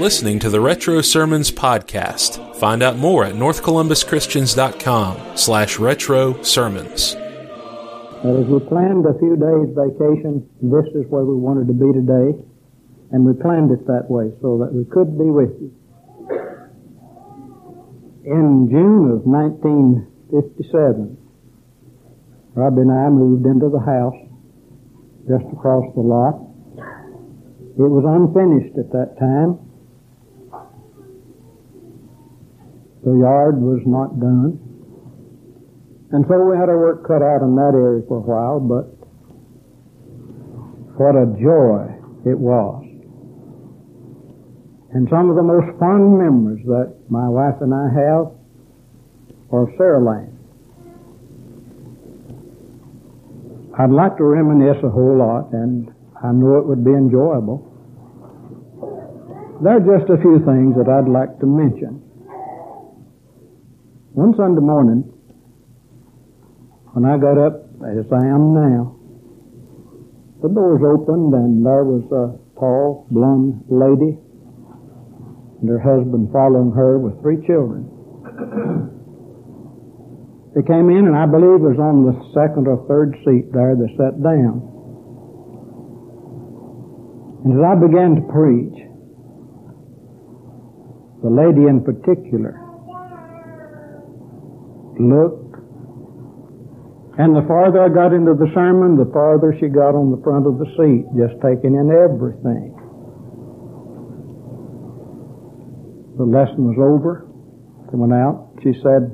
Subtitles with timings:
[0.00, 2.56] listening to the Retro Sermons podcast.
[2.56, 7.14] Find out more at northcolumbuschristians.com slash retro sermons.
[8.24, 12.32] As we planned a few days vacation, this is where we wanted to be today,
[13.12, 15.70] and we planned it that way so that we could be with you.
[18.24, 21.18] In June of 1957,
[22.54, 24.16] Robbie and I moved into the house
[25.28, 26.40] just across the lot.
[27.76, 29.58] It was unfinished at that time.
[33.04, 34.60] The yard was not done.
[36.12, 38.92] And so we had our work cut out in that area for a while, but
[40.98, 41.86] what a joy
[42.28, 42.84] it was.
[44.92, 48.34] And some of the most fond memories that my wife and I have
[49.52, 50.36] are Saraland.
[53.78, 55.88] I'd like to reminisce a whole lot, and
[56.22, 57.64] I know it would be enjoyable.
[59.62, 62.09] There are just a few things that I'd like to mention.
[64.12, 65.04] One Sunday morning,
[66.98, 68.98] when I got up, as I am now,
[70.42, 74.18] the doors opened and there was a tall, blonde lady
[75.62, 77.86] and her husband following her with three children.
[80.58, 83.78] they came in and I believe it was on the second or third seat there.
[83.78, 84.58] They sat down.
[87.46, 88.74] And as I began to preach,
[91.22, 92.59] the lady in particular
[95.00, 95.50] looked
[97.20, 100.48] and the farther I got into the sermon, the farther she got on the front
[100.48, 102.72] of the seat, just taking in everything.
[106.16, 107.28] The lesson was over.
[107.92, 108.56] They went out.
[108.64, 109.12] She said,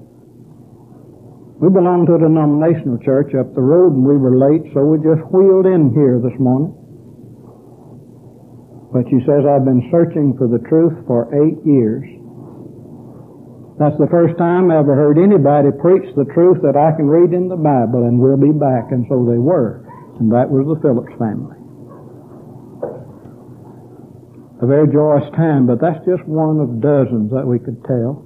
[1.59, 5.03] we belong to a denominational church up the road and we were late, so we
[5.03, 6.79] just wheeled in here this morning.
[8.95, 12.07] But she says, I've been searching for the truth for eight years.
[13.77, 17.37] That's the first time I ever heard anybody preach the truth that I can read
[17.37, 18.89] in the Bible and we'll be back.
[18.89, 19.85] And so they were.
[20.17, 21.61] And that was the Phillips family.
[24.63, 28.25] A very joyous time, but that's just one of dozens that we could tell.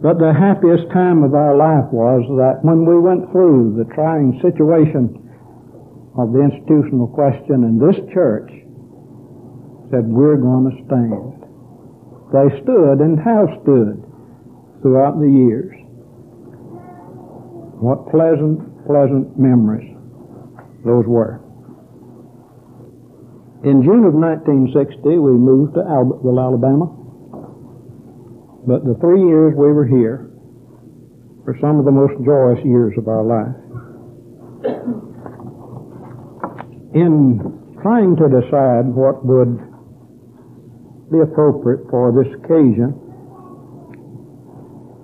[0.00, 4.40] But the happiest time of our life was that when we went through the trying
[4.40, 5.12] situation
[6.16, 8.48] of the institutional question and this church
[9.92, 11.45] said, we're going to stand.
[12.32, 14.02] They stood and have stood
[14.82, 15.74] throughout the years.
[17.78, 19.94] What pleasant, pleasant memories
[20.84, 21.42] those were.
[23.64, 26.86] In June of 1960, we moved to Albertville, Alabama.
[28.66, 30.30] But the three years we were here
[31.46, 33.54] were some of the most joyous years of our life.
[36.94, 37.38] In
[37.82, 39.75] trying to decide what would
[41.10, 42.90] be appropriate for this occasion,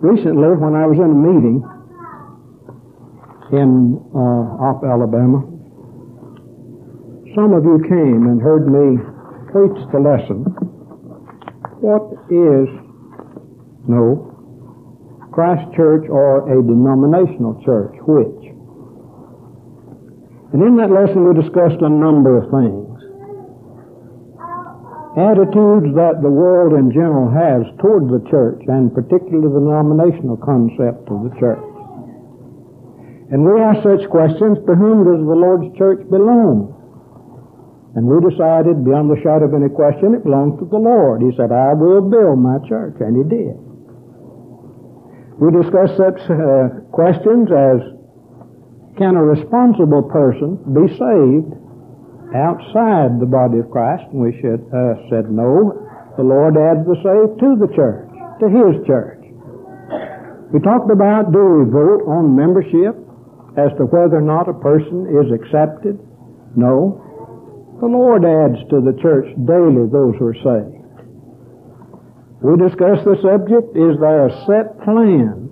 [0.03, 1.63] recently when I was in a meeting
[3.55, 5.47] in uh, Opp, Alabama,
[7.39, 8.99] some of you came and heard me
[9.55, 10.43] preach the lesson.
[11.79, 12.67] What is,
[13.87, 14.29] no,
[15.33, 17.95] Christ Church or a denominational church?
[18.05, 18.53] Which?
[20.53, 22.92] And in that lesson we discussed a number of things
[25.13, 31.05] attitudes that the world in general has toward the church, and particularly the denominational concept
[31.13, 31.61] of the church.
[33.29, 36.73] And we ask such questions, to whom does the Lord's church belong?
[37.93, 41.21] And we decided, beyond the shadow of any question, it belongs to the Lord.
[41.21, 43.57] He said, I will build my church, and He did.
[45.37, 47.85] We discussed such uh, questions as,
[48.97, 51.53] can a responsible person be saved
[52.35, 55.77] outside the body of Christ, and we should, uh, said no.
[56.17, 58.09] The Lord adds the saved to the church,
[58.41, 59.21] to His church.
[60.53, 62.97] We talked about do we vote on membership
[63.57, 65.97] as to whether or not a person is accepted?
[66.57, 67.01] No.
[67.81, 70.83] The Lord adds to the church daily those who are saved.
[72.45, 75.52] We discussed the subject, is there a set plan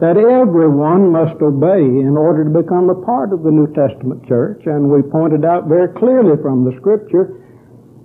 [0.00, 4.62] that everyone must obey in order to become a part of the New Testament church.
[4.66, 7.38] And we pointed out very clearly from the scripture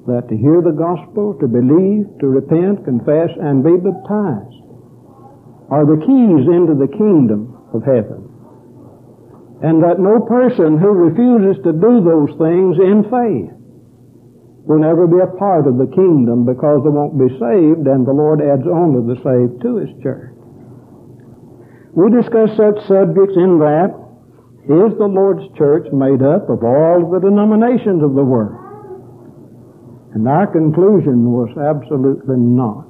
[0.08, 4.58] that to hear the gospel, to believe, to repent, confess, and be baptized
[5.70, 8.24] are the keys into the kingdom of heaven.
[9.60, 13.52] And that no person who refuses to do those things in faith
[14.64, 18.16] will never be a part of the kingdom because they won't be saved and the
[18.16, 20.37] Lord adds only the saved to His church.
[21.98, 23.90] We discuss such subjects in that
[24.70, 28.54] is the Lord's church made up of all the denominations of the world?
[30.14, 32.86] And our conclusion was absolutely not.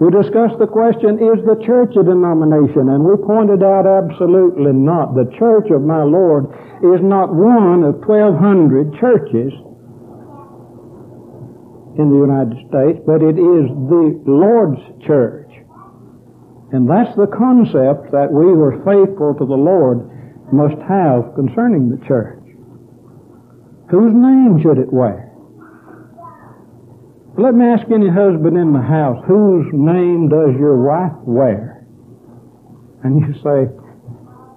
[0.00, 2.88] We discussed the question, is the church a denomination?
[2.88, 5.12] And we pointed out absolutely not.
[5.12, 6.48] The church of my Lord
[6.80, 9.52] is not one of 1,200 churches
[12.00, 15.41] in the United States, but it is the Lord's church.
[16.72, 20.08] And that's the concept that we who are faithful to the Lord
[20.52, 22.40] must have concerning the church.
[23.92, 25.28] Whose name should it wear?
[27.36, 31.84] Let me ask any husband in the house, whose name does your wife wear?
[33.04, 33.68] And you say,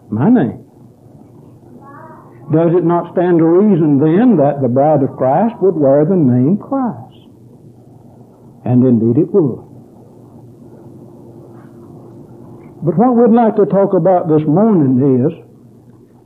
[0.09, 0.63] my name.
[2.51, 6.15] Does it not stand to reason then that the bride of Christ would wear the
[6.15, 7.27] name Christ?
[8.63, 9.75] And indeed it would.
[12.86, 15.34] But what we'd like to talk about this morning is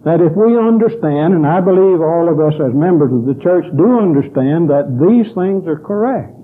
[0.04, 3.64] that if we understand, and I believe all of us as members of the church
[3.80, 6.36] do understand that these things are correct,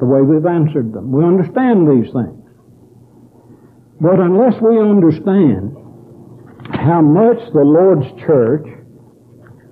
[0.00, 1.12] the way we've answered them.
[1.12, 2.40] We understand these things.
[4.00, 5.76] But unless we understand
[6.72, 8.64] how much the Lord's church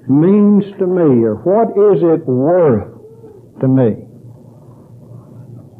[0.07, 2.93] means to me, or what is it worth
[3.61, 4.05] to me,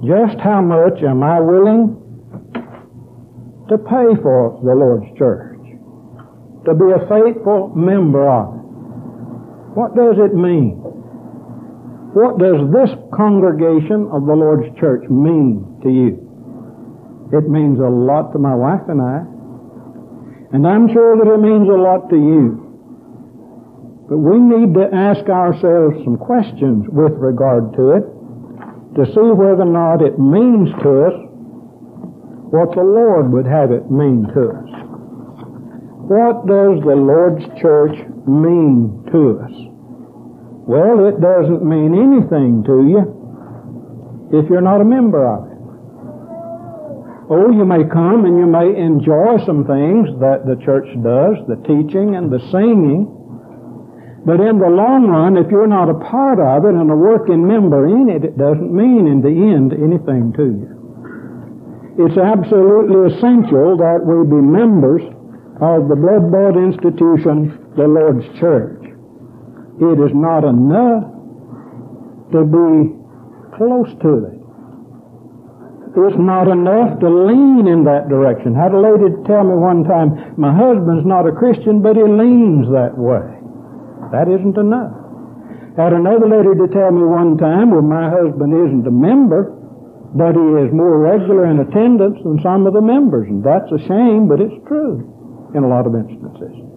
[0.01, 2.02] just how much am I willing
[3.73, 5.57] to pay for the Lord's church,
[6.69, 8.61] to be a faithful member of it?
[9.73, 10.77] What does it mean?
[12.13, 16.21] What does this congregation of the Lord's church mean to you?
[17.33, 19.25] It means a lot to my wife and I.
[20.53, 22.61] And I'm sure that it means a lot to you.
[24.13, 28.05] But we need to ask ourselves some questions with regard to it
[29.01, 31.32] to see whether or not it means to us
[32.53, 34.73] what the Lord would have it mean to us.
[36.05, 37.97] What does the Lord's church
[38.29, 39.57] mean to us?
[40.69, 43.03] Well, it doesn't mean anything to you
[44.37, 45.59] if you're not a member of it.
[47.33, 51.57] Oh, you may come and you may enjoy some things that the church does, the
[51.65, 53.09] teaching and the singing.
[54.29, 57.49] But in the long run, if you're not a part of it and a working
[57.49, 60.72] member in it, it doesn't mean in the end anything to you.
[61.99, 65.03] It's absolutely essential that we be members
[65.61, 68.81] of the blood-bought institution, the Lord's church.
[69.77, 71.05] It is not enough
[72.33, 72.97] to be
[73.57, 74.43] close to it.
[75.93, 78.57] It's not enough to lean in that direction.
[78.57, 82.03] I had a lady tell me one time, my husband's not a Christian, but he
[82.03, 83.21] leans that way.
[84.09, 84.97] That isn't enough.
[85.77, 89.53] I had another lady to tell me one time, well, my husband isn't a member,
[90.15, 93.29] but he is more regular in attendance than some of the members.
[93.29, 96.73] And that's a shame, but it's true in a lot of instances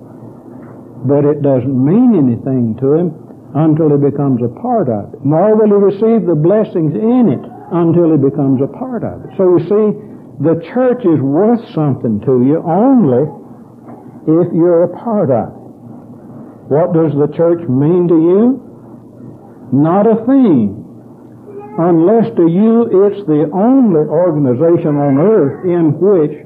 [1.05, 3.13] but it doesn't mean anything to him
[3.53, 5.21] until he becomes a part of it.
[5.21, 9.37] Nor will he receive the blessings in it until he becomes a part of it.
[9.37, 9.85] So you see,
[10.41, 13.29] the church is worth something to you only
[14.25, 15.61] if you're a part of it.
[16.73, 18.43] What does the church mean to you?
[19.71, 20.81] Not a thing.
[21.77, 26.45] Unless to you it's the only organization on earth in which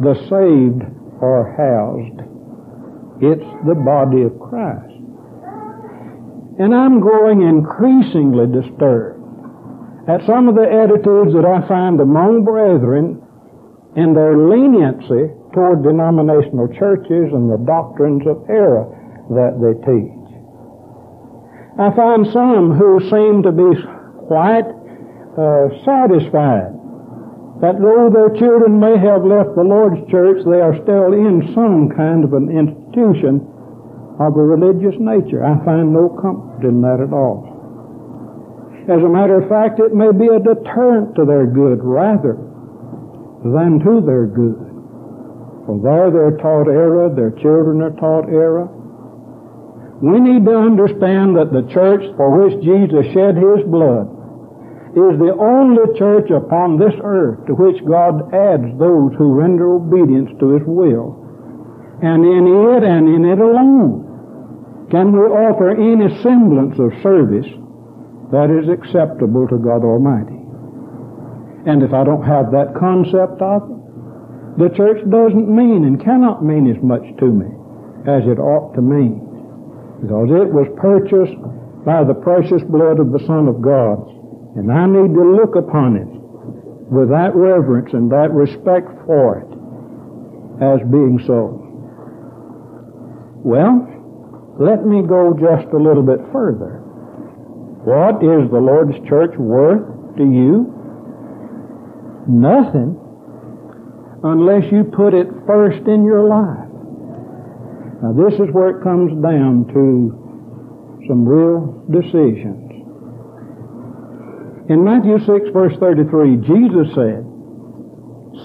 [0.00, 0.82] the saved
[1.20, 2.24] are housed.
[3.20, 4.96] It's the body of Christ.
[6.58, 9.20] And I'm growing increasingly disturbed
[10.08, 13.20] at some of the attitudes that I find among brethren
[13.96, 18.88] in their leniency toward denominational churches and the doctrines of error
[19.30, 20.24] that they teach.
[21.78, 23.70] I find some who seem to be
[24.26, 24.66] quite
[25.34, 26.74] uh, satisfied
[27.62, 31.88] that though their children may have left the Lord's church, they are still in some
[31.96, 33.40] kind of an institution
[34.18, 35.40] of a religious nature.
[35.42, 37.50] I find no comfort in that at all.
[38.84, 42.36] As a matter of fact, it may be a deterrent to their good rather
[43.42, 44.60] than to their good.
[45.64, 48.68] For there they're taught error, their children are taught error.
[50.04, 54.13] We need to understand that the church for which Jesus shed his blood
[54.94, 60.30] is the only church upon this earth to which God adds those who render obedience
[60.38, 61.18] to His will.
[62.02, 67.50] And in it and in it alone can we offer any semblance of service
[68.30, 70.38] that is acceptable to God Almighty.
[71.66, 73.74] And if I don't have that concept of it,
[74.58, 77.50] the church doesn't mean and cannot mean as much to me
[78.06, 79.18] as it ought to mean.
[79.98, 81.34] Because it was purchased
[81.82, 83.98] by the precious blood of the Son of God
[84.56, 86.08] and I need to look upon it
[86.90, 89.50] with that reverence and that respect for it
[90.62, 91.60] as being so.
[93.42, 93.90] Well,
[94.60, 96.80] let me go just a little bit further.
[97.84, 100.70] What is the Lord's church worth to you?
[102.28, 102.96] Nothing
[104.22, 106.70] unless you put it first in your life.
[108.02, 112.63] Now this is where it comes down to some real decisions.
[114.66, 117.20] In Matthew 6 verse 33, Jesus said,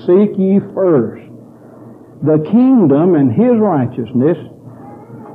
[0.04, 1.24] Seek ye first
[2.22, 4.36] the kingdom and his righteousness,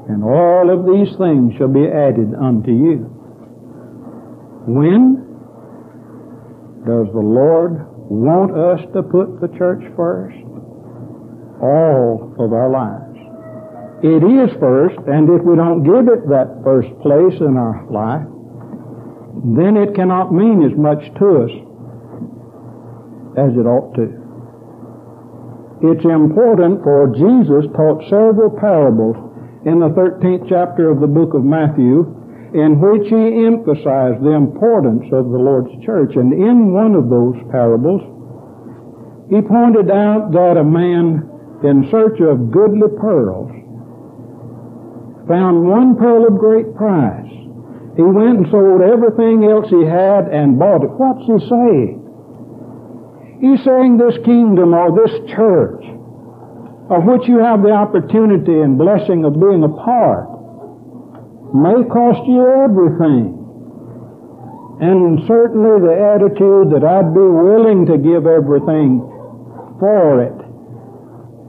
[0.08, 3.08] and all of these things shall be added unto you.
[4.68, 5.24] When
[6.84, 7.80] does the Lord
[8.12, 10.36] want us to put the church first?
[11.64, 13.16] All of our lives.
[14.04, 18.28] It is first, and if we don't give it that first place in our life,
[19.42, 21.52] then it cannot mean as much to us
[23.34, 24.06] as it ought to.
[25.82, 29.18] It's important for Jesus taught several parables
[29.66, 32.06] in the 13th chapter of the book of Matthew
[32.54, 36.14] in which he emphasized the importance of the Lord's church.
[36.14, 38.00] And in one of those parables,
[39.28, 41.26] he pointed out that a man
[41.66, 43.50] in search of goodly pearls
[45.26, 47.43] found one pearl of great price.
[47.96, 50.90] He went and sold everything else he had and bought it.
[50.90, 52.00] What's he saying?
[53.40, 55.84] He's saying this kingdom or this church
[56.90, 60.28] of which you have the opportunity and blessing of being a part
[61.56, 63.40] may cost you everything.
[64.84, 69.00] And certainly the attitude that I'd be willing to give everything
[69.80, 70.36] for it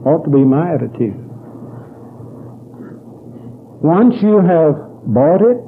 [0.08, 1.20] ought to be my attitude.
[3.84, 5.60] Once you have bought it,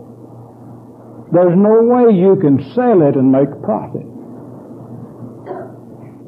[1.33, 4.07] there's no way you can sell it and make profit.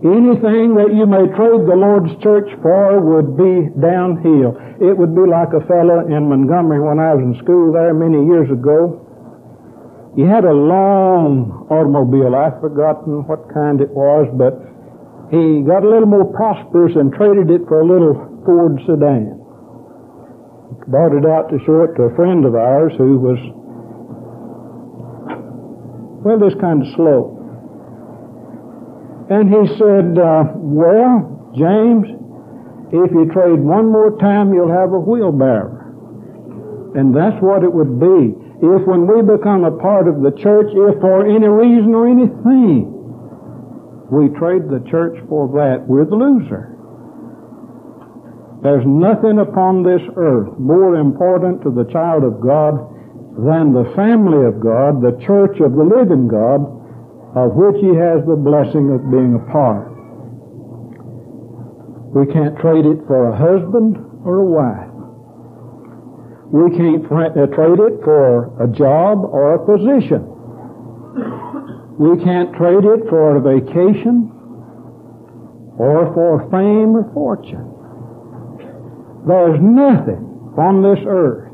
[0.00, 4.56] Anything that you may trade the Lord's church for would be downhill.
[4.80, 8.24] It would be like a fellow in Montgomery when I was in school there many
[8.24, 8.96] years ago.
[10.16, 12.34] He had a long automobile.
[12.34, 14.56] I've forgotten what kind it was, but
[15.30, 18.16] he got a little more prosperous and traded it for a little
[18.48, 19.38] Ford sedan.
[20.88, 23.38] Bought it out to show it to a friend of ours who was,
[26.22, 27.36] well, this kind of slow.
[29.30, 32.06] And he said, uh, well, James,
[32.92, 35.78] if you trade one more time, you'll have a wheelbarrow.
[36.98, 38.34] And that's what it would be.
[38.60, 42.90] If when we become a part of the church, if for any reason or anything,
[44.10, 46.76] we trade the church for that, we're the loser.
[48.62, 52.99] There's nothing upon this earth more important to the child of God
[53.40, 56.60] than the family of God, the church of the living God,
[57.32, 59.88] of which he has the blessing of being a part.
[62.12, 64.90] We can't trade it for a husband or a wife.
[66.52, 70.26] We can't uh, trade it for a job or a position.
[71.96, 74.28] We can't trade it for a vacation
[75.78, 77.70] or for fame or fortune.
[79.26, 80.26] There's nothing
[80.58, 81.49] on this earth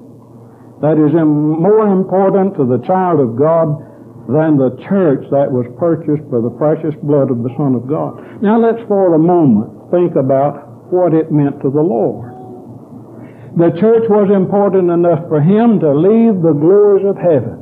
[0.81, 3.81] that is more important to the child of God
[4.29, 8.43] than the church that was purchased by the precious blood of the Son of God.
[8.43, 12.35] Now let's for a moment think about what it meant to the Lord.
[13.57, 17.57] The church was important enough for him to leave the glories of heaven,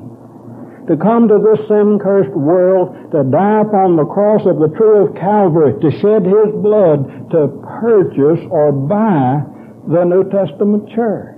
[0.89, 5.15] to come to this sin-cursed world, to die upon the cross of the tree of
[5.15, 9.45] Calvary, to shed his blood to purchase or buy
[9.87, 11.34] the New Testament church.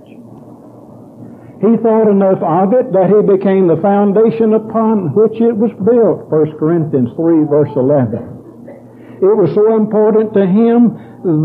[1.57, 6.29] He thought enough of it that he became the foundation upon which it was built.
[6.29, 9.17] 1 Corinthians 3 verse 11.
[9.17, 10.93] It was so important to him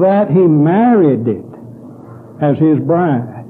[0.04, 1.48] that he married it
[2.44, 3.48] as his bride.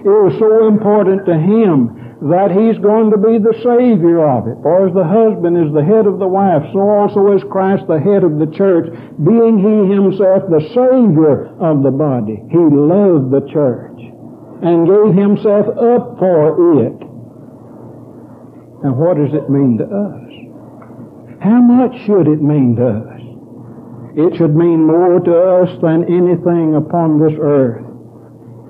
[0.00, 2.00] It was so important to him
[2.32, 4.56] that he's going to be the Savior of it.
[4.64, 8.00] For as the husband is the head of the wife, so also is Christ the
[8.00, 8.88] head of the church,
[9.20, 12.40] being he himself the Savior of the body.
[12.48, 13.89] He loved the church
[14.62, 16.92] and gave himself up for it.
[18.82, 20.30] And what does it mean to us?
[21.40, 23.20] How much should it mean to us?
[24.16, 27.84] It should mean more to us than anything upon this earth.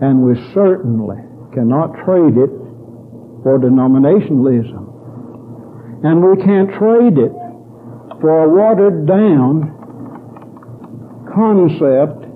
[0.01, 1.19] And we certainly
[1.53, 2.51] cannot trade it
[3.43, 4.87] for denominationalism.
[6.05, 7.33] And we can't trade it
[8.21, 9.75] for a watered down
[11.35, 12.30] concept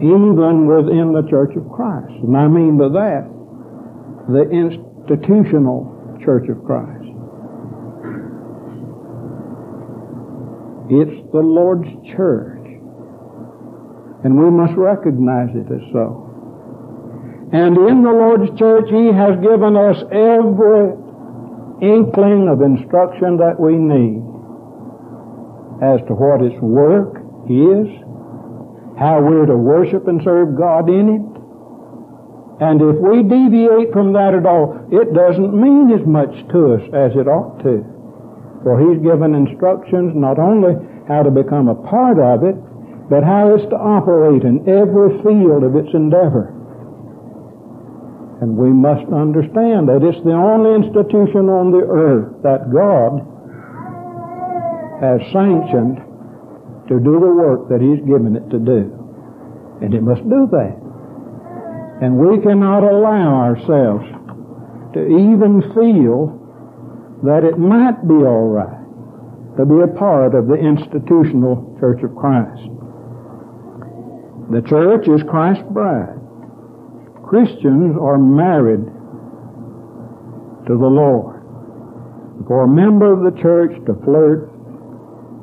[0.00, 2.14] even within the Church of Christ.
[2.22, 3.26] And I mean by that,
[4.28, 7.08] the institutional Church of Christ.
[10.90, 12.64] It's the Lord's church.
[14.24, 16.24] And we must recognize it as so.
[17.52, 20.96] And in the Lord's church, He has given us every
[21.80, 24.24] inkling of instruction that we need
[25.80, 27.86] as to what its work is,
[28.98, 31.26] how we're to worship and serve God in it.
[32.58, 36.82] And if we deviate from that at all, it doesn't mean as much to us
[36.90, 37.86] as it ought to.
[38.66, 40.74] For He's given instructions not only
[41.06, 42.58] how to become a part of it,
[43.06, 46.50] but how it's to operate in every field of its endeavor.
[48.42, 53.22] And we must understand that it's the only institution on the earth that God
[54.98, 56.02] has sanctioned
[56.88, 58.92] to do the work that He's given it to do.
[59.80, 60.76] And it must do that.
[62.02, 64.06] And we cannot allow ourselves
[64.94, 66.34] to even feel
[67.22, 68.78] that it might be all right
[69.58, 72.70] to be a part of the institutional Church of Christ.
[74.54, 76.14] The church is Christ's bride.
[77.26, 78.86] Christians are married
[80.66, 81.42] to the Lord.
[82.46, 84.48] For a member of the church to flirt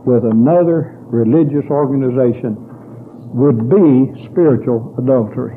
[0.07, 2.59] with another religious organization
[3.31, 5.55] would be spiritual adultery.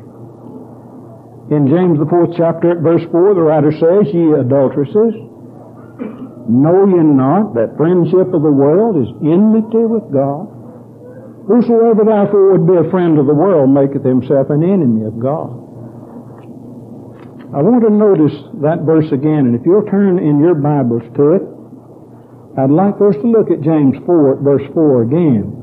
[1.51, 5.17] In James the fourth chapter at verse four, the writer says, Ye adulteresses,
[6.47, 10.47] know ye not that friendship of the world is enmity with God?
[11.49, 15.49] Whosoever therefore would be a friend of the world maketh himself an enemy of God.
[17.49, 21.33] I want to notice that verse again, and if you'll turn in your Bibles to
[21.33, 21.41] it,
[22.59, 25.55] I'd like for us to look at James 4 verse 4 again.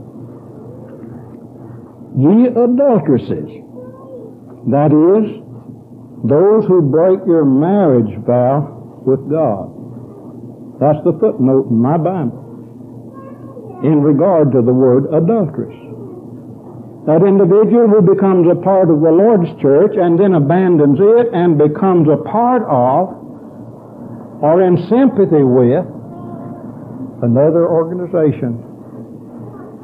[2.16, 3.52] Ye adulteresses,
[4.72, 5.44] that is,
[6.24, 9.68] those who break your marriage vow with God.
[10.80, 12.40] That's the footnote in my Bible
[13.84, 15.76] in regard to the word adulteress.
[17.04, 21.58] That individual who becomes a part of the Lord's church and then abandons it and
[21.60, 23.12] becomes a part of
[24.40, 25.84] or in sympathy with
[27.22, 28.60] another organization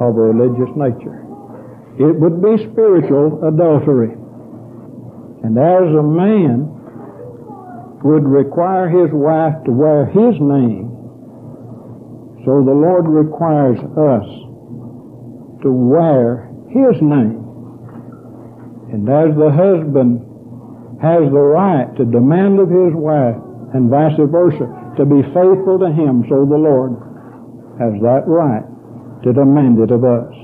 [0.00, 1.22] of a religious nature.
[1.98, 4.16] It would be spiritual adultery.
[5.44, 6.68] And as a man
[8.02, 10.90] would require his wife to wear his name,
[12.44, 14.26] so the Lord requires us
[15.62, 17.38] to wear his name.
[18.90, 20.26] And as the husband
[21.00, 23.38] has the right to demand of his wife
[23.74, 24.66] and vice versa
[24.96, 27.11] to be faithful to him, so the Lord
[27.78, 28.64] has that right
[29.22, 30.34] to demand it of us.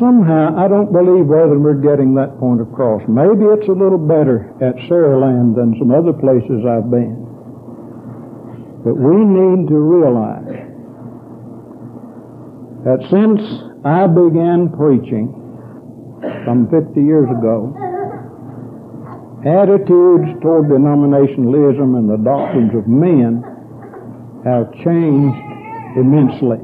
[0.00, 3.02] Somehow, I don't believe whether we're getting that point across.
[3.06, 7.20] Maybe it's a little better at Saraland than some other places I've been.
[8.82, 10.64] But we need to realize
[12.88, 13.38] that since
[13.84, 15.42] I began preaching
[16.46, 17.74] some 50 years ago.
[19.42, 23.42] Attitudes toward denominationalism and the doctrines of men
[24.44, 25.38] have changed
[25.96, 26.58] immensely.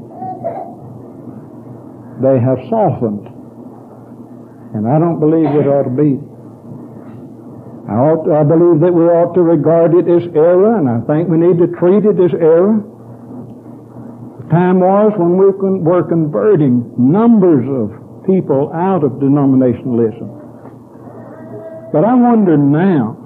[2.21, 3.27] They have softened.
[4.75, 6.19] And I don't believe it ought to be.
[7.89, 11.01] I, ought to, I believe that we ought to regard it as error, and I
[11.09, 12.85] think we need to treat it as error
[14.43, 15.49] The time was when we
[15.81, 20.29] were converting numbers of people out of denominationalism.
[21.91, 23.17] But I wonder now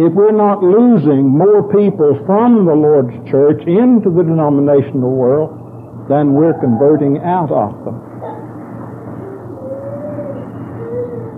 [0.00, 5.52] if we're not losing more people from the Lord's church into the denominational world
[6.08, 8.00] than we're converting out of them.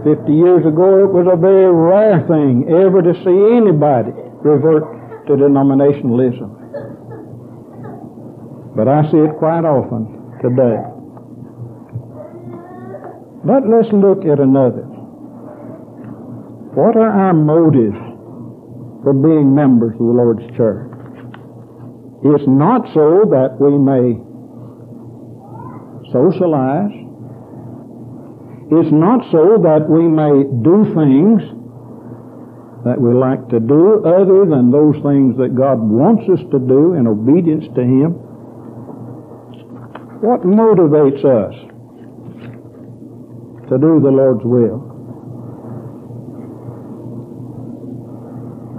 [0.06, 4.14] Fifty years ago, it was a very rare thing ever to see anybody
[4.46, 6.46] revert to denominationalism.
[8.78, 10.06] But I see it quite often
[10.38, 10.78] today.
[13.42, 14.86] But let's look at another.
[16.78, 18.11] What are our motives
[19.02, 20.90] for being members of the Lord's church?
[22.24, 24.14] It's not so that we may
[26.12, 26.94] socialize.
[28.70, 31.42] It's not so that we may do things
[32.84, 36.94] that we like to do other than those things that God wants us to do
[36.94, 38.14] in obedience to Him.
[40.22, 41.54] What motivates us
[43.68, 44.91] to do the Lord's will?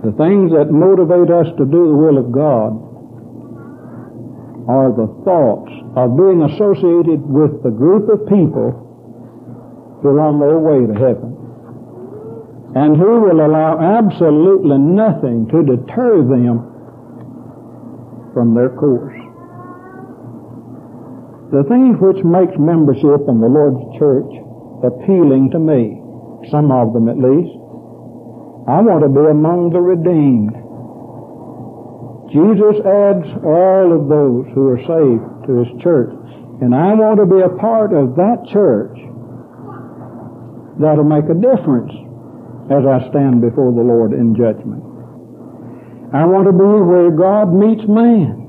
[0.04, 2.76] The things that motivate us to do the will of God
[4.68, 8.76] are the thoughts of being associated with the group of people
[10.04, 11.32] who are on their way to heaven
[12.76, 16.68] and who will allow absolutely nothing to deter them
[18.36, 19.16] from their course.
[21.56, 24.28] The thing which makes membership in the Lord's church
[24.84, 26.02] appealing to me,
[26.52, 27.63] some of them at least,
[28.64, 30.56] I want to be among the redeemed.
[32.32, 36.16] Jesus adds all of those who are saved to His church.
[36.64, 38.96] And I want to be a part of that church
[40.80, 41.92] that'll make a difference
[42.72, 44.82] as I stand before the Lord in judgment.
[46.16, 48.48] I want to be where God meets man.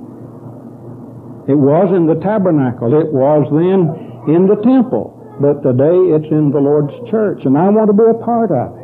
[1.50, 2.94] It was in the tabernacle.
[2.94, 3.90] It was then
[4.30, 5.12] in the temple.
[5.42, 7.42] But today it's in the Lord's church.
[7.44, 8.83] And I want to be a part of it.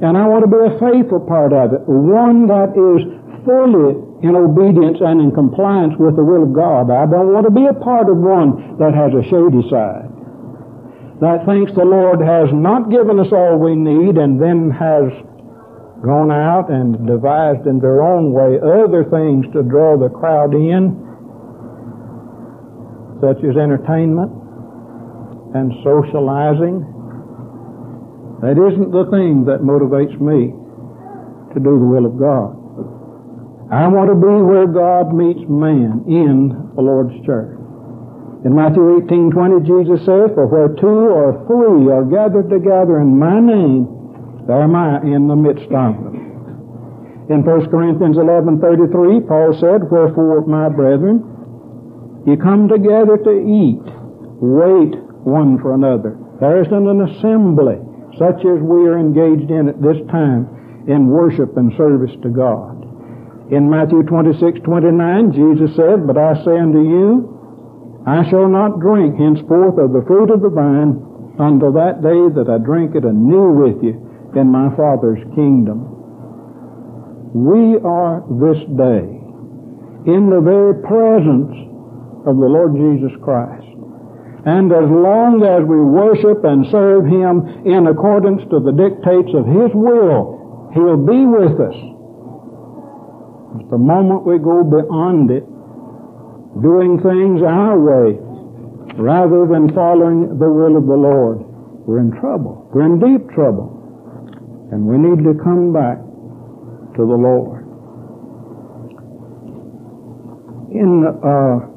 [0.00, 1.82] And I want to be a faithful part of it.
[1.86, 3.02] One that is
[3.42, 6.90] fully in obedience and in compliance with the will of God.
[6.90, 10.10] I don't want to be a part of one that has a shady side.
[11.22, 15.10] That thinks the Lord has not given us all we need and then has
[16.02, 20.94] gone out and devised in their own way other things to draw the crowd in,
[23.18, 24.30] such as entertainment
[25.58, 26.86] and socializing.
[28.38, 30.54] That isn't the thing that motivates me
[31.50, 32.54] to do the will of God.
[33.66, 37.58] I want to be where God meets man in the Lord's church.
[38.46, 43.18] In Matthew 18, 20, Jesus says, For where two or three are gathered together in
[43.18, 43.90] my name,
[44.46, 47.26] there am I in the midst of them.
[47.28, 51.26] In 1 Corinthians 11:33, Paul said, Wherefore, my brethren,
[52.24, 53.82] ye come together to eat,
[54.38, 54.94] wait
[55.26, 56.16] one for another.
[56.38, 57.82] There isn't an assembly
[58.18, 62.78] such as we are engaged in at this time in worship and service to God.
[63.52, 69.78] In Matthew 26:29, Jesus said, But I say unto you, I shall not drink henceforth
[69.78, 71.00] of the fruit of the vine
[71.38, 73.96] until that day that I drink it anew with you
[74.34, 75.94] in my Father's kingdom.
[77.34, 79.04] We are this day
[80.08, 81.52] in the very presence
[82.24, 83.67] of the Lord Jesus Christ.
[84.48, 89.44] And as long as we worship and serve Him in accordance to the dictates of
[89.44, 91.76] His will, He'll be with us.
[93.52, 95.44] But the moment we go beyond it,
[96.64, 98.16] doing things our way,
[98.96, 101.44] rather than following the will of the Lord,
[101.84, 102.72] we're in trouble.
[102.72, 103.76] We're in deep trouble.
[104.72, 106.00] And we need to come back
[106.96, 107.68] to the Lord.
[110.72, 111.68] In uh,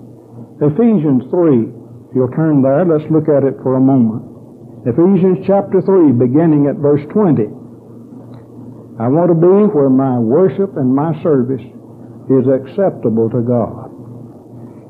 [0.63, 1.80] Ephesians 3,
[2.11, 4.83] if you'll turn there, let's look at it for a moment.
[4.83, 7.47] Ephesians chapter 3, beginning at verse 20.
[8.99, 11.63] I want to be where my worship and my service
[12.27, 13.95] is acceptable to God.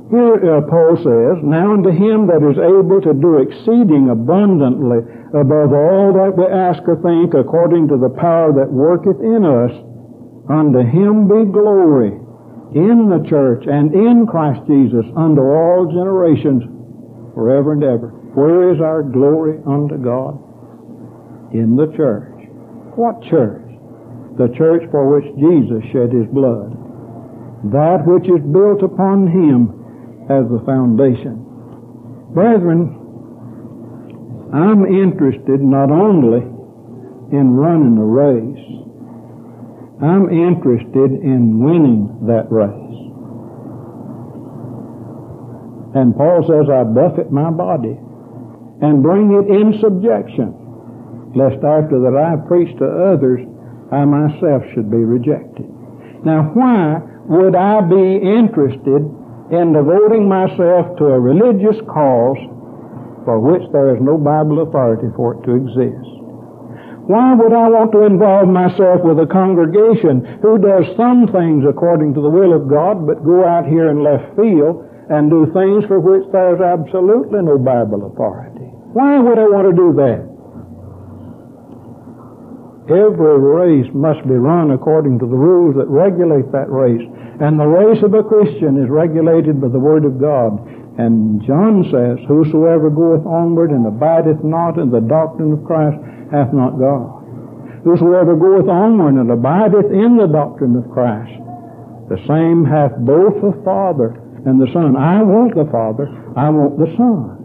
[0.09, 5.05] Here uh, Paul says, Now unto him that is able to do exceeding abundantly
[5.37, 9.77] above all that we ask or think, according to the power that worketh in us,
[10.49, 12.17] unto him be glory
[12.73, 16.80] in the church and in Christ Jesus unto all generations
[17.33, 18.09] forever and ever.
[18.33, 20.39] Where is our glory unto God?
[21.53, 22.47] In the church.
[22.95, 23.67] What church?
[24.37, 26.71] The church for which Jesus shed his blood.
[27.71, 29.75] That which is built upon him
[30.31, 31.43] as the foundation.
[32.33, 32.97] Brethren,
[34.53, 36.41] I'm interested not only
[37.31, 38.71] in running a race,
[40.01, 42.80] I'm interested in winning that race.
[45.93, 47.97] And Paul says, I buffet my body
[48.81, 53.41] and bring it in subjection, lest after that I preach to others,
[53.91, 55.67] I myself should be rejected.
[56.23, 59.03] Now, why would I be interested
[59.51, 62.39] in devoting myself to a religious cause
[63.25, 66.07] for which there is no Bible authority for it to exist.
[67.05, 72.13] Why would I want to involve myself with a congregation who does some things according
[72.13, 75.83] to the will of God, but go out here in left field and do things
[75.91, 78.71] for which there's absolutely no Bible authority?
[78.95, 80.31] Why would I want to do that?
[82.87, 87.03] Every race must be run according to the rules that regulate that race.
[87.43, 90.59] And the race of a Christian is regulated by the Word of God.
[90.95, 95.99] And John says, Whosoever goeth onward and abideth not in the doctrine of Christ
[96.31, 97.19] hath not God.
[97.83, 101.35] Whosoever goeth onward and abideth in the doctrine of Christ,
[102.07, 104.95] the same hath both the Father and the Son.
[104.95, 107.37] I want the Father, I want the Son.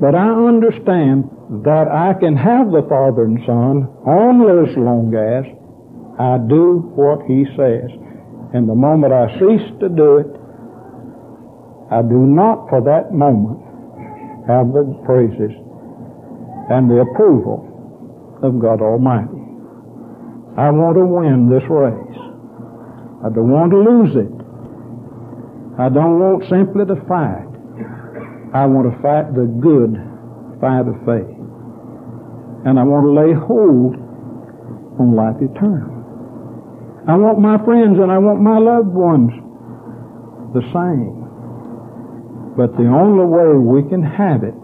[0.00, 1.30] But I understand
[1.62, 5.46] that I can have the Father and Son only as long as
[6.18, 7.90] I do what He says.
[8.54, 10.30] And the moment I cease to do it,
[11.90, 13.62] I do not for that moment
[14.50, 15.54] have the praises
[16.70, 17.62] and the approval
[18.42, 19.40] of God Almighty.
[20.56, 22.18] I want to win this race.
[23.24, 24.33] I don't want to lose it.
[25.74, 27.50] I don't want simply to fight.
[28.54, 29.98] I want to fight the good
[30.62, 31.34] fight of faith.
[32.62, 33.98] And I want to lay hold
[35.02, 35.90] on life eternal.
[37.10, 39.34] I want my friends and I want my loved ones
[40.54, 41.26] the same.
[42.54, 44.54] But the only way we can have it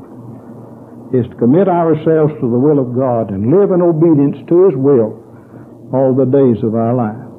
[1.11, 4.79] is to commit ourselves to the will of God and live in obedience to His
[4.79, 5.19] will
[5.91, 7.30] all the days of our life.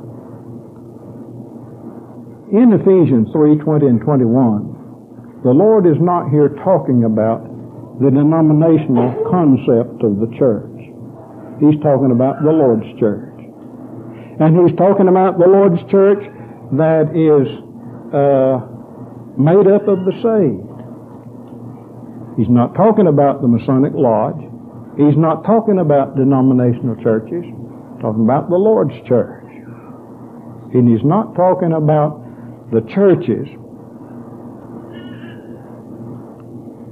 [2.52, 7.48] In Ephesians 3, 20 and 21, the Lord is not here talking about
[8.04, 10.68] the denominational concept of the church.
[11.64, 13.40] He's talking about the Lord's church.
[14.44, 16.20] And he's talking about the Lord's church
[16.76, 17.48] that is
[18.12, 18.68] uh,
[19.40, 20.68] made up of the saved.
[22.36, 24.44] He's not talking about the Masonic Lodge.
[25.00, 27.48] He's not talking about denominational churches.
[27.48, 29.48] He's talking about the Lord's church.
[30.76, 32.21] And he's not talking about
[32.72, 33.48] the churches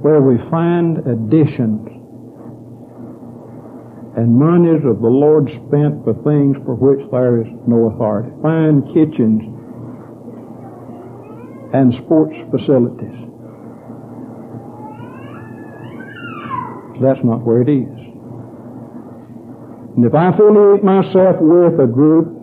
[0.02, 1.88] where we find additions
[4.16, 8.28] and monies of the Lord spent for things for which there is no authority.
[8.42, 9.40] Fine kitchens
[11.72, 13.16] and sports facilities.
[17.00, 18.00] That's not where it is.
[19.96, 22.39] And if I affiliate myself with a group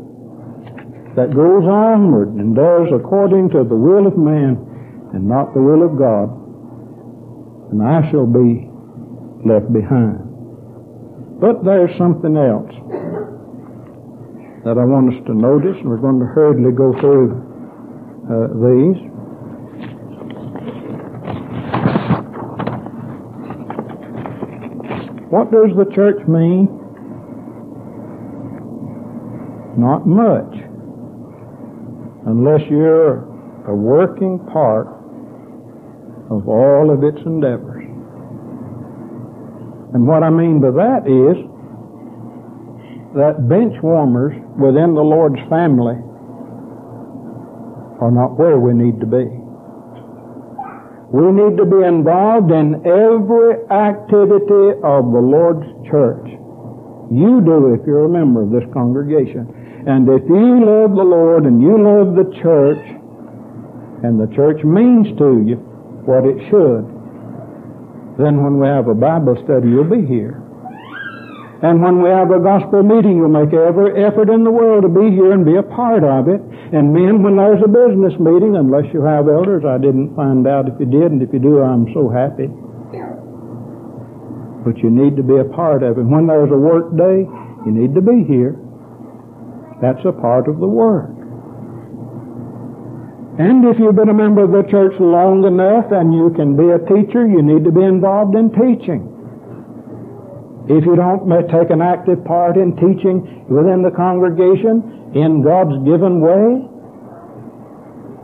[1.17, 4.53] that goes onward and does according to the will of man
[5.17, 6.29] and not the will of God,
[7.73, 8.69] then I shall be
[9.41, 10.21] left behind.
[11.41, 12.69] But there's something else
[14.61, 17.33] that I want us to notice, and we're going to hurriedly go through
[18.29, 19.01] uh, these.
[25.33, 26.69] What does the church mean?
[29.81, 30.66] Not much.
[32.27, 33.23] Unless you're
[33.67, 34.87] a working part
[36.29, 37.87] of all of its endeavors.
[39.93, 41.39] And what I mean by that is
[43.15, 45.95] that bench warmers within the Lord's family
[48.03, 49.25] are not where we need to be.
[51.07, 56.27] We need to be involved in every activity of the Lord's church.
[57.07, 59.47] You do if you're a member of this congregation.
[59.87, 62.83] And if you love the Lord and you love the church,
[64.03, 65.55] and the church means to you
[66.03, 66.83] what it should,
[68.19, 70.43] then when we have a Bible study, you'll be here.
[71.63, 74.91] And when we have a gospel meeting, you'll make every effort in the world to
[74.91, 76.43] be here and be a part of it.
[76.75, 80.67] And men, when there's a business meeting, unless you have elders, I didn't find out
[80.67, 82.51] if you did, and if you do, I'm so happy.
[84.67, 86.03] But you need to be a part of it.
[86.03, 87.23] When there's a work day,
[87.63, 88.59] you need to be here.
[89.81, 91.13] That's a part of the work.
[93.37, 96.73] And if you've been a member of the church long enough and you can be
[96.73, 99.13] a teacher, you need to be involved in teaching.
[100.65, 106.17] If you don't take an active part in teaching within the congregation in God's given
[106.17, 106.65] way,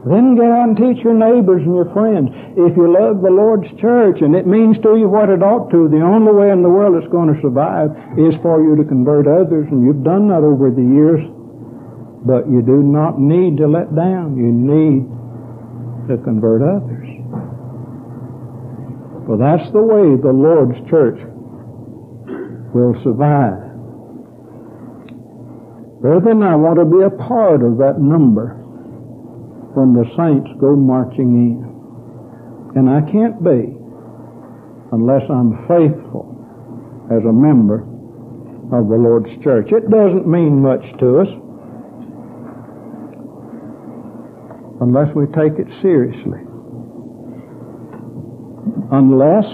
[0.10, 2.34] then get out and teach your neighbors and your friends.
[2.58, 5.88] If you love the Lord's church and it means to you what it ought to,
[5.88, 9.30] the only way in the world it's going to survive is for you to convert
[9.30, 11.22] others, and you've done that over the years.
[12.26, 14.40] But you do not need to let down.
[14.40, 15.12] You need
[16.08, 17.10] to convert others.
[19.28, 21.20] Well, that's the way the Lord's church
[22.74, 23.60] will survive.
[26.02, 28.60] Brethren, I want to be a part of that number
[29.76, 31.64] when the saints go marching in.
[32.76, 33.72] And I can't be
[34.92, 36.28] unless I'm faithful
[37.12, 37.88] as a member
[38.76, 39.72] of the Lord's church.
[39.72, 41.32] It doesn't mean much to us
[44.84, 46.44] unless we take it seriously.
[48.92, 49.48] Unless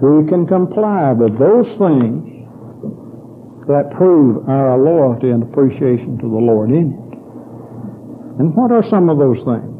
[0.00, 2.24] we can comply with those things
[3.68, 7.10] that prove our loyalty and appreciation to the Lord in it.
[8.40, 9.70] And what are some of those things?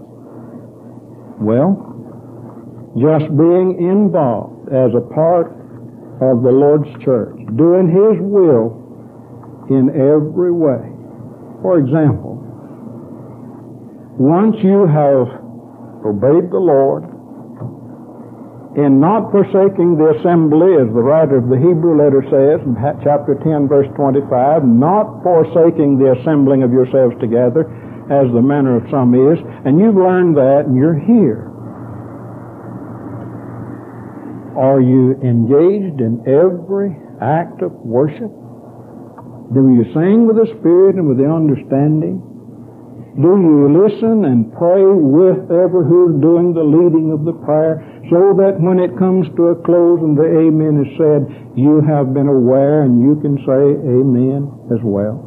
[1.41, 1.73] Well,
[3.01, 5.57] just being involved as a part
[6.21, 8.77] of the Lord's church, doing His will
[9.73, 10.85] in every way.
[11.65, 12.30] For example,
[14.21, 15.33] once you have
[16.05, 17.09] obeyed the Lord
[18.77, 23.41] in not forsaking the assembly, as the writer of the Hebrew letter says in chapter
[23.41, 27.65] 10, verse 25, not forsaking the assembling of yourselves together,
[28.13, 31.49] as the manner of some is, and you've learned that and you're here.
[34.53, 36.93] Are you engaged in every
[37.25, 38.29] act of worship?
[39.57, 42.30] Do you sing with the Spirit and with the understanding?
[43.19, 48.39] Do you listen and pray with ever who's doing the leading of the prayer so
[48.39, 51.27] that when it comes to a close and the amen is said,
[51.59, 55.19] you have been aware and you can say amen as well?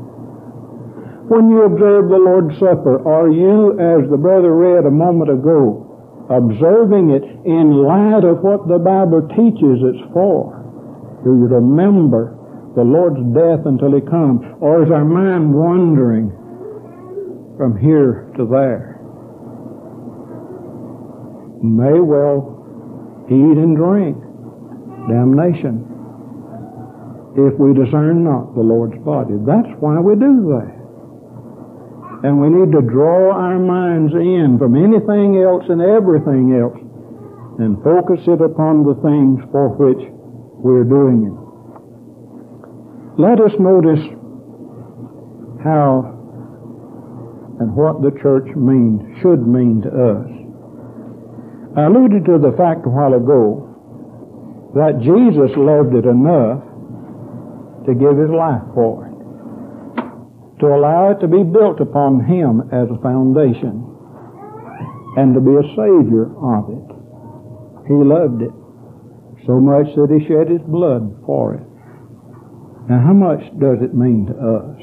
[1.28, 5.84] When you observe the Lord's Supper, are you, as the brother read a moment ago,
[6.32, 10.56] observing it in light of what the Bible teaches it's for?
[11.28, 12.36] Do you remember
[12.76, 14.40] the Lord's death until He comes?
[14.64, 16.32] Or is our mind wandering
[17.58, 19.00] from here to there?
[21.64, 24.18] May well eat and drink
[25.08, 25.88] damnation
[27.36, 29.34] if we discern not the Lord's body.
[29.46, 30.84] That's why we do that.
[32.24, 36.80] And we need to draw our minds in from anything else and everything else
[37.60, 40.08] and focus it upon the things for which
[40.64, 41.36] we're doing it.
[43.20, 44.02] Let us notice
[45.64, 46.23] how
[47.60, 50.30] and what the church means, should mean to us.
[51.78, 53.70] I alluded to the fact a while ago
[54.74, 56.62] that Jesus loved it enough
[57.86, 59.14] to give his life for it,
[60.62, 63.86] to allow it to be built upon him as a foundation,
[65.18, 66.90] and to be a savior of it.
[67.86, 68.54] He loved it
[69.46, 71.66] so much that he shed his blood for it.
[72.90, 74.80] Now, how much does it mean to us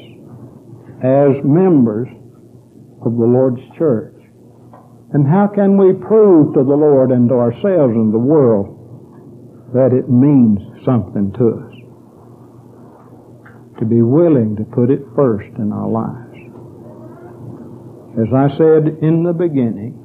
[1.03, 2.07] as members
[3.05, 4.15] of the Lord's church?
[5.13, 8.77] And how can we prove to the Lord and to ourselves and the world
[9.73, 11.75] that it means something to us?
[13.79, 16.37] To be willing to put it first in our lives.
[18.19, 19.97] As I said in the beginning,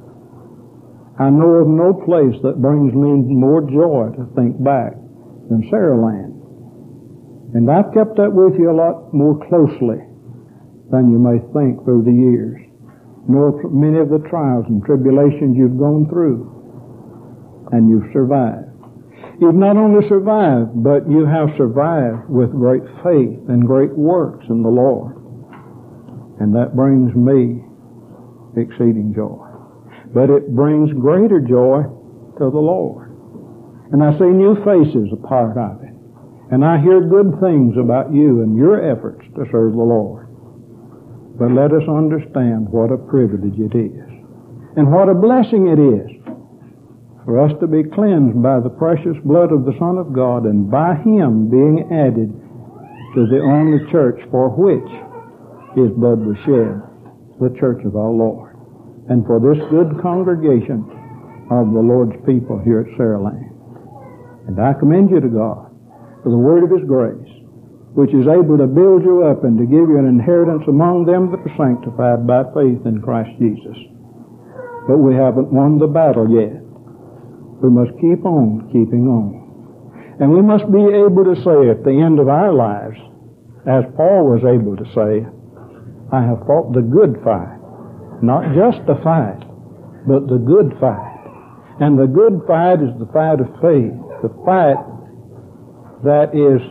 [1.19, 4.93] I know of no place that brings me more joy to think back
[5.49, 6.35] than Saraland.
[7.55, 10.03] And I've kept that with you a lot more closely
[10.91, 12.66] than you may think through the years.
[13.27, 18.71] Know many of the trials and tribulations you've gone through, and you've survived.
[19.39, 24.63] You've not only survived, but you have survived with great faith and great works in
[24.63, 25.15] the Lord.
[26.39, 27.61] And that brings me
[28.55, 29.47] exceeding joy
[30.13, 31.83] but it brings greater joy
[32.37, 33.11] to the Lord.
[33.91, 35.93] And I see new faces a part of it.
[36.51, 40.26] And I hear good things about you and your efforts to serve the Lord.
[41.37, 44.09] But let us understand what a privilege it is.
[44.75, 46.09] And what a blessing it is
[47.25, 50.69] for us to be cleansed by the precious blood of the Son of God and
[50.69, 52.33] by Him being added
[53.15, 54.89] to the only church for which
[55.77, 56.81] His blood was shed,
[57.39, 58.47] the church of our Lord
[59.09, 60.83] and for this good congregation
[61.49, 63.47] of the Lord's people here at Saraland.
[64.47, 65.71] And I commend you to God
[66.23, 67.31] for the word of His grace,
[67.93, 71.31] which is able to build you up and to give you an inheritance among them
[71.31, 73.77] that are sanctified by faith in Christ Jesus.
[74.87, 76.63] But we haven't won the battle yet.
[77.63, 79.47] We must keep on keeping on.
[80.19, 82.97] And we must be able to say at the end of our lives,
[83.65, 85.25] as Paul was able to say,
[86.13, 87.59] I have fought the good fight.
[88.23, 89.43] Not just the fight,
[90.07, 91.17] but the good fight.
[91.81, 94.79] And the good fight is the fight of faith, the fight
[96.07, 96.61] that is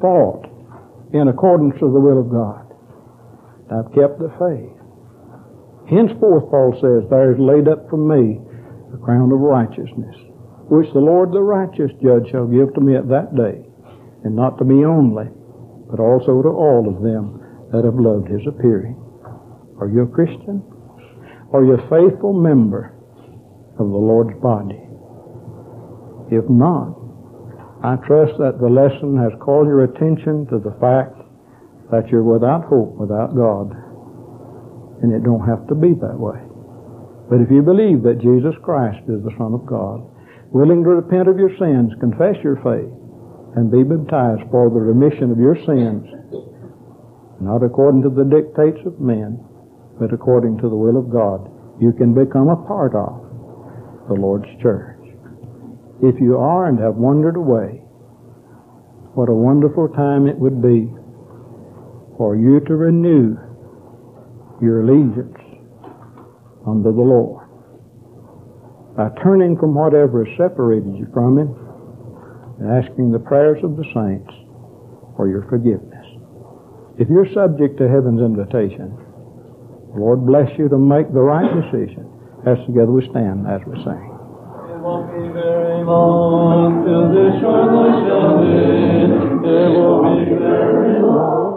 [0.00, 0.46] fought
[1.12, 2.66] in accordance with the will of God.
[3.72, 4.76] I've kept the faith.
[5.88, 8.40] Henceforth, Paul says, there is laid up for me
[8.92, 10.16] the crown of righteousness,
[10.68, 13.64] which the Lord the righteous judge shall give to me at that day,
[14.24, 15.28] and not to me only,
[15.90, 17.40] but also to all of them
[17.72, 18.96] that have loved his appearing.
[19.80, 20.62] Are you a Christian?
[21.52, 22.94] Are you a faithful member
[23.78, 24.80] of the Lord's body?
[26.30, 27.01] If not,
[27.82, 31.18] I trust that the lesson has called your attention to the fact
[31.90, 33.74] that you're without hope without God.
[35.02, 36.38] And it don't have to be that way.
[37.26, 40.06] But if you believe that Jesus Christ is the Son of God,
[40.54, 42.92] willing to repent of your sins, confess your faith,
[43.58, 46.06] and be baptized for the remission of your sins,
[47.42, 49.42] not according to the dictates of men,
[49.98, 51.50] but according to the will of God,
[51.82, 54.91] you can become a part of the Lord's church.
[56.02, 57.78] If you are and have wandered away,
[59.14, 60.90] what a wonderful time it would be
[62.18, 63.38] for you to renew
[64.60, 65.38] your allegiance
[66.66, 67.46] unto the Lord
[68.96, 71.54] by turning from whatever has separated you from Him
[72.58, 74.32] and asking the prayers of the saints
[75.14, 76.06] for your forgiveness.
[76.98, 78.90] If you're subject to heaven's invitation,
[79.94, 82.10] Lord bless you to make the right decision
[82.46, 84.08] as together we stand as we sing.
[85.84, 89.44] Long till this shore shall end.
[89.44, 91.51] It won't be very long.